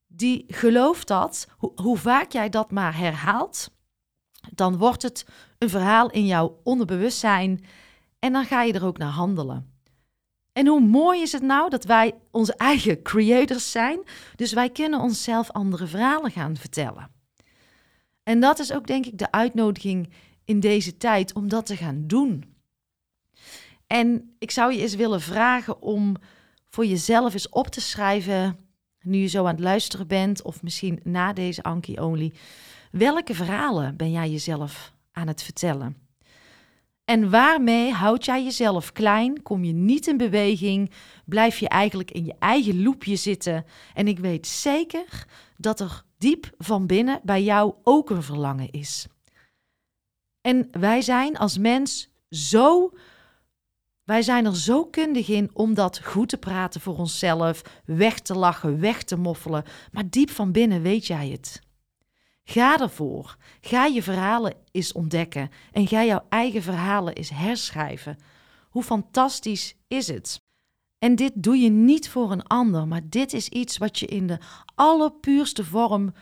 die 0.07 0.45
gelooft 0.49 1.09
dat, 1.09 1.49
hoe 1.75 1.97
vaak 1.97 2.33
jij 2.33 2.49
dat 2.49 2.71
maar 2.71 2.97
herhaalt, 2.97 3.71
dan 4.55 4.77
wordt 4.77 5.03
het 5.03 5.27
een 5.59 5.69
verhaal 5.69 6.11
in 6.11 6.27
jouw 6.27 6.61
onderbewustzijn 6.63 7.65
en 8.19 8.33
dan 8.33 8.45
ga 8.45 8.63
je 8.63 8.73
er 8.73 8.85
ook 8.85 8.99
naar 8.99 9.11
handelen. 9.11 9.75
En 10.53 10.67
hoe 10.67 10.81
mooi 10.81 11.23
is 11.23 11.33
het 11.33 11.43
nou 11.43 11.71
dat 11.71 11.85
wij 11.85 12.15
onze 12.31 12.55
eigen 12.55 13.03
creators 13.03 13.71
zijn, 13.71 14.01
dus 14.37 14.53
wij 14.53 14.71
kunnen 14.71 15.01
onszelf 15.01 15.51
andere 15.51 15.87
verhalen 15.87 16.31
gaan 16.31 16.57
vertellen. 16.57 17.11
En 18.23 18.41
dat 18.41 18.59
is 18.59 18.73
ook 18.73 18.87
denk 18.87 19.07
ik 19.07 19.19
de 19.19 19.31
uitnodiging 19.31 20.13
in 20.45 20.61
deze 20.61 20.97
tijd 20.97 21.35
om 21.35 21.49
dat 21.49 21.67
te 21.67 21.77
gaan 21.77 22.07
doen. 22.07 22.55
En 23.87 24.35
ik 24.39 24.51
zou 24.51 24.73
je 24.73 24.81
eens 24.81 24.95
willen 24.95 25.21
vragen 25.21 25.83
om 25.83 26.17
voor 26.69 26.87
jezelf 26.87 27.33
eens 27.33 27.49
op 27.49 27.67
te 27.67 27.81
schrijven, 27.81 28.59
nu 29.01 29.19
je 29.19 29.27
zo 29.27 29.45
aan 29.45 29.55
het 29.55 29.61
luisteren 29.61 30.07
bent, 30.07 30.43
of 30.43 30.63
misschien 30.63 31.01
na 31.03 31.33
deze 31.33 31.63
Anki 31.63 32.01
Only, 32.01 32.33
welke 32.99 33.35
verhalen 33.35 33.97
ben 33.97 34.11
jij 34.11 34.31
jezelf 34.31 34.93
aan 35.13 35.27
het 35.27 35.43
vertellen? 35.43 35.97
En 37.05 37.31
waarmee 37.31 37.93
houd 37.93 38.25
jij 38.25 38.45
jezelf 38.45 38.93
klein? 38.93 39.43
Kom 39.43 39.65
je 39.65 39.73
niet 39.73 40.07
in 40.07 40.17
beweging? 40.17 40.91
Blijf 41.25 41.59
je 41.59 41.69
eigenlijk 41.69 42.11
in 42.11 42.25
je 42.25 42.35
eigen 42.39 42.83
loopje 42.83 43.17
zitten? 43.17 43.65
En 43.95 44.09
ik 44.09 44.19
weet 44.19 44.47
zeker 44.47 45.27
dat 45.57 45.81
er 45.81 46.03
diep 46.19 46.51
van 46.59 46.87
binnen 46.87 47.21
bij 47.23 47.43
jou 47.43 47.75
ook 47.83 48.11
een 48.11 48.23
verlangen 48.23 48.71
is. 48.71 49.07
En 50.41 50.69
wij 50.71 51.01
zijn 51.03 51.37
als 51.37 51.59
mens 51.59 52.09
zo 52.31 52.93
wij 54.05 54.23
zijn 54.23 54.47
er 54.47 54.57
zo 54.57 54.85
kundig 54.85 55.29
in 55.29 55.51
om 55.53 55.75
dat 55.75 56.05
goed 56.05 56.29
te 56.29 56.37
praten 56.37 56.81
voor 56.81 56.99
onszelf, 56.99 57.63
weg 57.85 58.21
te 58.21 58.35
lachen, 58.35 58.81
weg 58.81 59.03
te 59.03 59.17
moffelen, 59.17 59.65
maar 59.93 60.11
diep 60.11 60.31
van 60.31 60.53
binnen 60.53 60.83
weet 60.83 61.07
jij 61.07 61.29
het. 61.29 61.66
Ga 62.49 62.81
ervoor. 62.81 63.37
Ga 63.61 63.85
je 63.85 64.03
verhalen 64.03 64.55
eens 64.71 64.93
ontdekken 64.93 65.51
en 65.73 65.87
ga 65.87 66.05
jouw 66.05 66.25
eigen 66.29 66.63
verhalen 66.63 67.15
eens 67.15 67.31
herschrijven. 67.31 68.19
Hoe 68.71 68.83
fantastisch 68.83 69.75
is 69.89 70.07
het? 70.07 70.41
En 70.99 71.15
dit 71.15 71.33
doe 71.35 71.57
je 71.57 71.69
niet 71.69 72.09
voor 72.09 72.33
een 72.33 72.47
ander, 72.47 72.89
maar 72.89 73.01
dit 73.05 73.33
is 73.33 73.49
iets 73.49 73.79
wat 73.79 73.99
je 73.99 74.07
in 74.07 74.27
de 74.27 74.39
allerpuurste 74.75 75.65
vorm 75.65 76.13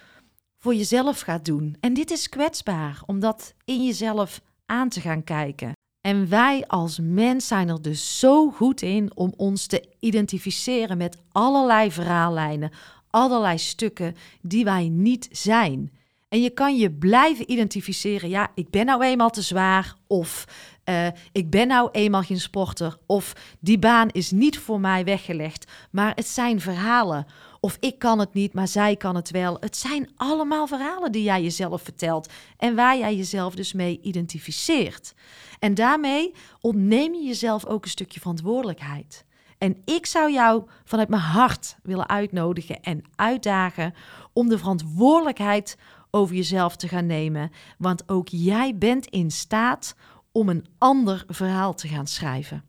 voor 0.58 0.74
jezelf 0.74 1.20
gaat 1.20 1.44
doen. 1.44 1.76
En 1.80 1.94
dit 1.94 2.10
is 2.10 2.28
kwetsbaar 2.28 3.02
om 3.06 3.20
dat 3.20 3.54
in 3.64 3.84
jezelf 3.84 4.40
aan 4.66 4.88
te 4.88 5.00
gaan 5.00 5.24
kijken. 5.24 5.72
En 6.00 6.28
wij 6.28 6.66
als 6.66 6.98
mens 6.98 7.46
zijn 7.46 7.68
er 7.68 7.82
dus 7.82 8.18
zo 8.18 8.50
goed 8.50 8.82
in 8.82 9.16
om 9.16 9.32
ons 9.36 9.66
te 9.66 9.88
identificeren 10.00 10.96
met 10.96 11.18
allerlei 11.32 11.92
verhaallijnen, 11.92 12.70
allerlei 13.10 13.58
stukken 13.58 14.16
die 14.42 14.64
wij 14.64 14.88
niet 14.88 15.28
zijn. 15.32 15.92
En 16.34 16.40
je 16.40 16.50
kan 16.50 16.76
je 16.76 16.90
blijven 16.90 17.50
identificeren. 17.50 18.28
Ja, 18.28 18.50
ik 18.54 18.70
ben 18.70 18.86
nou 18.86 19.04
eenmaal 19.04 19.30
te 19.30 19.42
zwaar. 19.42 19.94
Of 20.06 20.44
uh, 20.84 21.06
ik 21.32 21.50
ben 21.50 21.68
nou 21.68 21.88
eenmaal 21.92 22.22
geen 22.22 22.40
sporter. 22.40 22.98
Of 23.06 23.32
die 23.60 23.78
baan 23.78 24.08
is 24.08 24.30
niet 24.30 24.58
voor 24.58 24.80
mij 24.80 25.04
weggelegd. 25.04 25.72
Maar 25.90 26.12
het 26.14 26.26
zijn 26.26 26.60
verhalen. 26.60 27.26
Of 27.60 27.76
ik 27.80 27.98
kan 27.98 28.18
het 28.18 28.34
niet, 28.34 28.52
maar 28.52 28.68
zij 28.68 28.96
kan 28.96 29.14
het 29.14 29.30
wel. 29.30 29.56
Het 29.60 29.76
zijn 29.76 30.10
allemaal 30.16 30.66
verhalen 30.66 31.12
die 31.12 31.22
jij 31.22 31.42
jezelf 31.42 31.82
vertelt. 31.82 32.32
En 32.56 32.74
waar 32.74 32.98
jij 32.98 33.16
jezelf 33.16 33.54
dus 33.54 33.72
mee 33.72 34.00
identificeert. 34.02 35.14
En 35.58 35.74
daarmee 35.74 36.34
ontneem 36.60 37.14
je 37.14 37.22
jezelf 37.22 37.66
ook 37.66 37.84
een 37.84 37.90
stukje 37.90 38.20
verantwoordelijkheid. 38.20 39.24
En 39.58 39.82
ik 39.84 40.06
zou 40.06 40.32
jou 40.32 40.64
vanuit 40.84 41.08
mijn 41.08 41.22
hart 41.22 41.76
willen 41.82 42.08
uitnodigen 42.08 42.80
en 42.80 43.02
uitdagen 43.14 43.94
om 44.32 44.48
de 44.48 44.58
verantwoordelijkheid 44.58 45.76
over 46.14 46.34
jezelf 46.34 46.76
te 46.76 46.88
gaan 46.88 47.06
nemen. 47.06 47.50
Want 47.78 48.08
ook 48.08 48.28
jij 48.28 48.76
bent 48.76 49.06
in 49.06 49.30
staat 49.30 49.94
om 50.32 50.48
een 50.48 50.66
ander 50.78 51.24
verhaal 51.28 51.74
te 51.74 51.88
gaan 51.88 52.06
schrijven. 52.06 52.64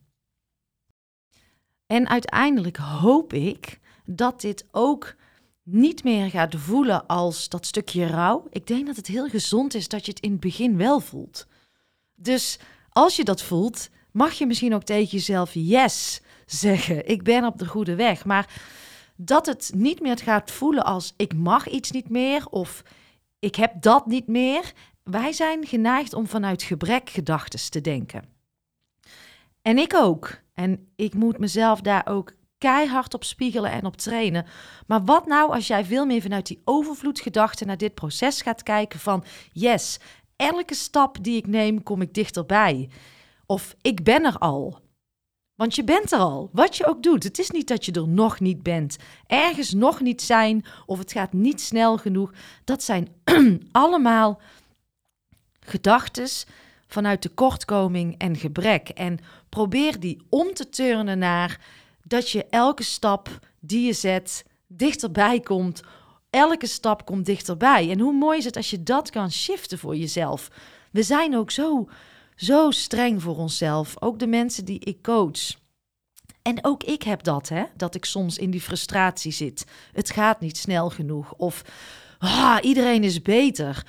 En 1.88 2.08
uiteindelijk 2.08 2.78
hoop 2.78 3.34
ik 3.34 3.80
dat 4.06 4.42
dit 4.42 4.66
ook 4.72 5.16
niet 5.64 6.04
meer 6.04 6.30
gaat 6.30 6.56
voelen 6.56 7.08
als 7.08 7.50
dat 7.50 7.66
stukje 7.66 8.08
rouw. 8.08 8.48
Ik 8.50 8.68
denk 8.68 8.86
dat 8.86 8.96
het 8.96 9.08
heel 9.08 9.28
gezond 9.28 9.74
is 9.74 9.88
dat 9.88 10.06
je 10.06 10.12
het 10.12 10.22
in 10.22 10.32
het 10.32 10.40
begin 10.40 10.78
wel 10.78 11.00
voelt. 11.00 11.48
Dus 12.16 12.60
als 12.90 13.16
je 13.16 13.24
dat 13.24 13.42
voelt, 13.42 13.90
mag 14.12 14.34
je 14.34 14.46
misschien 14.46 14.74
ook 14.74 14.84
tegen 14.84 15.18
jezelf 15.18 15.52
yes 15.54 16.22
zeggen. 16.46 17.08
Ik 17.08 17.24
ben 17.24 17.46
op 17.46 17.60
de 17.60 17.66
goede 17.66 17.96
weg. 17.96 18.26
Maar 18.26 18.62
dat 19.16 19.46
het 19.46 19.72
niet 19.76 20.00
meer 20.00 20.18
gaat 20.18 20.52
voelen 20.52 20.86
als 20.86 21.14
ik 21.18 21.34
mag 21.34 21.68
iets 21.68 21.92
niet 21.92 22.10
meer 22.10 22.48
of 22.50 22.84
ik 23.46 23.56
heb 23.56 23.82
dat 23.82 24.06
niet 24.06 24.28
meer. 24.28 24.74
Wij 25.04 25.32
zijn 25.32 25.66
geneigd 25.66 26.14
om 26.14 26.28
vanuit 26.28 26.64
gebrek 26.64 27.10
gedachten 27.10 27.72
te 27.72 27.82
denken. 27.82 28.24
En 29.62 29.78
ik 29.78 29.94
ook. 29.94 30.40
En 30.54 30.92
ik 30.96 31.14
moet 31.14 31.38
mezelf 31.38 31.82
daar 31.82 32.08
ook 32.08 32.34
keihard 32.58 33.14
op 33.14 33.24
spiegelen 33.24 33.72
en 33.72 33.86
op 33.86 33.98
trainen. 33.98 34.46
Maar 34.88 35.04
wat 35.04 35.26
nou 35.26 35.54
als 35.54 35.68
jij 35.68 35.86
veel 35.86 36.06
meer 36.06 36.22
vanuit 36.22 36.48
die 36.48 36.62
overvloedgedachte 36.64 37.66
naar 37.66 37.78
dit 37.78 37.94
proces 37.94 38.42
gaat 38.42 38.64
kijken 38.64 39.00
van 39.00 39.24
yes, 39.52 40.00
elke 40.36 40.76
stap 40.76 41.24
die 41.24 41.38
ik 41.38 41.48
neem 41.48 41.84
kom 41.84 42.02
ik 42.02 42.14
dichterbij. 42.14 42.90
Of 43.46 43.76
ik 43.82 44.04
ben 44.04 44.24
er 44.24 44.38
al. 44.38 44.80
Want 45.56 45.76
je 45.76 45.84
bent 45.84 46.12
er 46.12 46.20
al, 46.20 46.50
wat 46.52 46.78
je 46.78 46.86
ook 46.86 47.04
doet. 47.04 47.24
Het 47.24 47.40
is 47.40 47.50
niet 47.50 47.68
dat 47.68 47.86
je 47.86 47.92
er 47.92 48.08
nog 48.08 48.40
niet 48.40 48.64
bent. 48.64 48.98
Ergens 49.28 49.74
nog 49.74 50.00
niet 50.00 50.22
zijn 50.22 50.66
of 50.86 50.98
het 50.98 51.12
gaat 51.12 51.34
niet 51.34 51.62
snel 51.62 51.98
genoeg. 51.98 52.32
Dat 52.64 52.84
zijn 52.84 53.08
allemaal 53.72 54.42
gedachten 55.60 56.28
vanuit 56.88 57.22
tekortkoming 57.22 58.18
en 58.18 58.36
gebrek. 58.36 58.90
En 58.90 59.20
probeer 59.50 60.00
die 60.00 60.26
om 60.30 60.54
te 60.54 60.70
turnen 60.70 61.18
naar 61.18 61.60
dat 62.04 62.30
je 62.30 62.46
elke 62.50 62.84
stap 62.84 63.40
die 63.60 63.86
je 63.86 63.94
zet 63.94 64.46
dichterbij 64.68 65.40
komt. 65.40 65.82
Elke 66.30 66.68
stap 66.68 67.06
komt 67.06 67.26
dichterbij. 67.26 67.90
En 67.92 68.00
hoe 68.00 68.14
mooi 68.14 68.38
is 68.38 68.46
het 68.46 68.56
als 68.56 68.70
je 68.70 68.84
dat 68.84 69.10
kan 69.10 69.32
shiften 69.32 69.78
voor 69.78 69.96
jezelf. 69.96 70.48
We 70.92 71.04
zijn 71.04 71.36
ook 71.36 71.52
zo, 71.52 71.90
zo 72.36 72.72
streng 72.72 73.22
voor 73.22 73.38
onszelf. 73.38 73.96
Ook 74.00 74.20
de 74.20 74.28
mensen 74.28 74.66
die 74.66 74.80
ik 74.80 75.02
coach. 75.02 75.56
En 76.42 76.66
ook 76.66 76.84
ik 76.84 77.04
heb 77.04 77.24
dat, 77.24 77.50
hè? 77.50 77.64
dat 77.78 77.96
ik 77.96 78.06
soms 78.06 78.38
in 78.38 78.52
die 78.52 78.62
frustratie 78.62 79.32
zit. 79.32 79.66
Het 79.92 80.12
gaat 80.12 80.40
niet 80.40 80.58
snel 80.58 80.90
genoeg. 80.90 81.34
Of 81.34 81.62
ah, 82.18 82.58
iedereen 82.62 83.04
is 83.04 83.22
beter. 83.22 83.86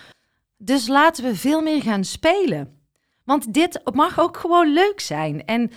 Dus 0.57 0.87
laten 0.87 1.25
we 1.25 1.37
veel 1.37 1.63
meer 1.63 1.83
gaan 1.83 2.05
spelen. 2.05 2.81
Want 3.25 3.55
dit 3.55 3.81
mag 3.93 4.19
ook 4.19 4.37
gewoon 4.37 4.73
leuk 4.73 5.01
zijn. 5.01 5.45
En 5.45 5.71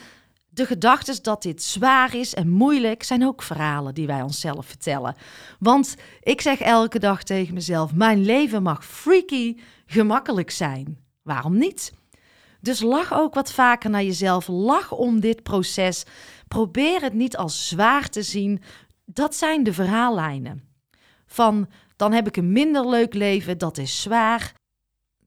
de 0.49 0.65
gedachten 0.65 1.23
dat 1.23 1.41
dit 1.41 1.63
zwaar 1.63 2.15
is 2.15 2.33
en 2.33 2.49
moeilijk 2.49 3.03
zijn 3.03 3.25
ook 3.25 3.41
verhalen 3.41 3.93
die 3.93 4.07
wij 4.07 4.21
onszelf 4.21 4.65
vertellen. 4.65 5.15
Want 5.59 5.95
ik 6.21 6.41
zeg 6.41 6.59
elke 6.59 6.99
dag 6.99 7.23
tegen 7.23 7.53
mezelf: 7.53 7.93
mijn 7.93 8.25
leven 8.25 8.63
mag 8.63 8.85
freaky 8.85 9.57
gemakkelijk 9.85 10.51
zijn. 10.51 10.97
Waarom 11.21 11.57
niet? 11.57 11.93
Dus 12.61 12.81
lach 12.81 13.13
ook 13.13 13.33
wat 13.33 13.51
vaker 13.51 13.89
naar 13.89 14.03
jezelf. 14.03 14.47
Lach 14.47 14.91
om 14.91 15.19
dit 15.19 15.43
proces. 15.43 16.03
Probeer 16.47 17.01
het 17.01 17.13
niet 17.13 17.37
als 17.37 17.67
zwaar 17.67 18.09
te 18.09 18.23
zien. 18.23 18.61
Dat 19.05 19.35
zijn 19.35 19.63
de 19.63 19.73
verhaallijnen. 19.73 20.63
Van 21.25 21.67
dan 21.95 22.11
heb 22.11 22.27
ik 22.27 22.37
een 22.37 22.51
minder 22.51 22.89
leuk 22.89 23.13
leven, 23.13 23.57
dat 23.57 23.77
is 23.77 24.01
zwaar 24.01 24.53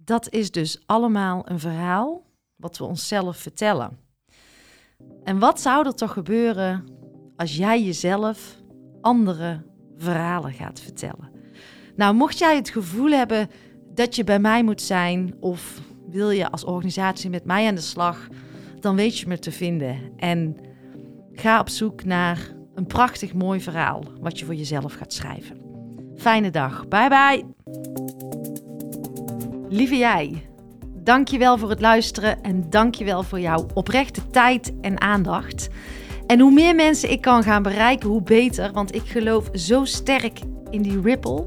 dat 0.05 0.31
is 0.31 0.51
dus 0.51 0.83
allemaal 0.87 1.43
een 1.45 1.61
verhaal 1.61 2.23
wat 2.57 2.79
we 2.79 2.85
onszelf 2.85 3.37
vertellen. 3.37 3.99
En 5.25 5.39
wat 5.39 5.61
zou 5.61 5.87
er 5.87 5.95
toch 5.95 6.13
gebeuren 6.13 6.85
als 7.37 7.57
jij 7.57 7.83
jezelf 7.83 8.57
andere 9.01 9.63
verhalen 9.97 10.53
gaat 10.53 10.81
vertellen? 10.81 11.31
Nou, 11.97 12.15
mocht 12.15 12.39
jij 12.39 12.57
het 12.57 12.71
gevoel 12.71 13.11
hebben 13.11 13.51
dat 13.95 14.17
je 14.17 14.25
bij 14.25 14.39
mij 14.39 14.65
moet 14.65 14.83
zijn 14.83 15.35
of 15.41 15.81
wil 16.13 16.31
je 16.31 16.51
als 16.51 16.65
organisatie 16.65 17.31
met 17.31 17.45
mij 17.45 17.67
aan 17.67 17.75
de 17.75 17.81
slag, 17.81 18.29
dan 18.81 18.97
weet 18.97 19.19
je 19.19 19.27
me 19.27 19.39
te 19.39 19.53
vinden. 19.53 19.99
En 20.17 20.57
ga 21.33 21.61
op 21.61 21.69
zoek 21.69 22.05
naar 22.05 22.53
een 22.75 22.87
prachtig 22.87 23.35
mooi 23.35 23.61
verhaal 23.61 24.05
wat 24.21 24.39
je 24.39 24.45
voor 24.45 24.55
jezelf 24.55 24.95
gaat 24.95 25.13
schrijven. 25.13 25.57
Fijne 26.17 26.51
dag. 26.51 26.89
Bye 26.89 27.09
bye. 27.09 27.45
Lieve 29.69 29.97
jij, 29.97 30.49
dankjewel 30.97 31.59
voor 31.59 31.71
het 31.71 31.81
luisteren 31.81 32.43
en 32.43 32.71
dankjewel 32.71 33.23
voor 33.23 33.41
jouw 33.41 33.67
oprechte 33.75 34.27
tijd 34.27 34.73
en 34.81 35.01
aandacht. 35.01 35.69
En 36.27 36.41
hoe 36.41 36.53
meer 36.53 36.75
mensen 36.75 37.11
ik 37.11 37.21
kan 37.21 37.43
gaan 37.43 37.63
bereiken, 37.63 38.09
hoe 38.09 38.23
beter, 38.23 38.73
want 38.73 38.95
ik 38.95 39.05
geloof 39.05 39.49
zo 39.53 39.85
sterk 39.85 40.41
in 40.71 40.83
die 40.83 41.01
ripple. 41.01 41.47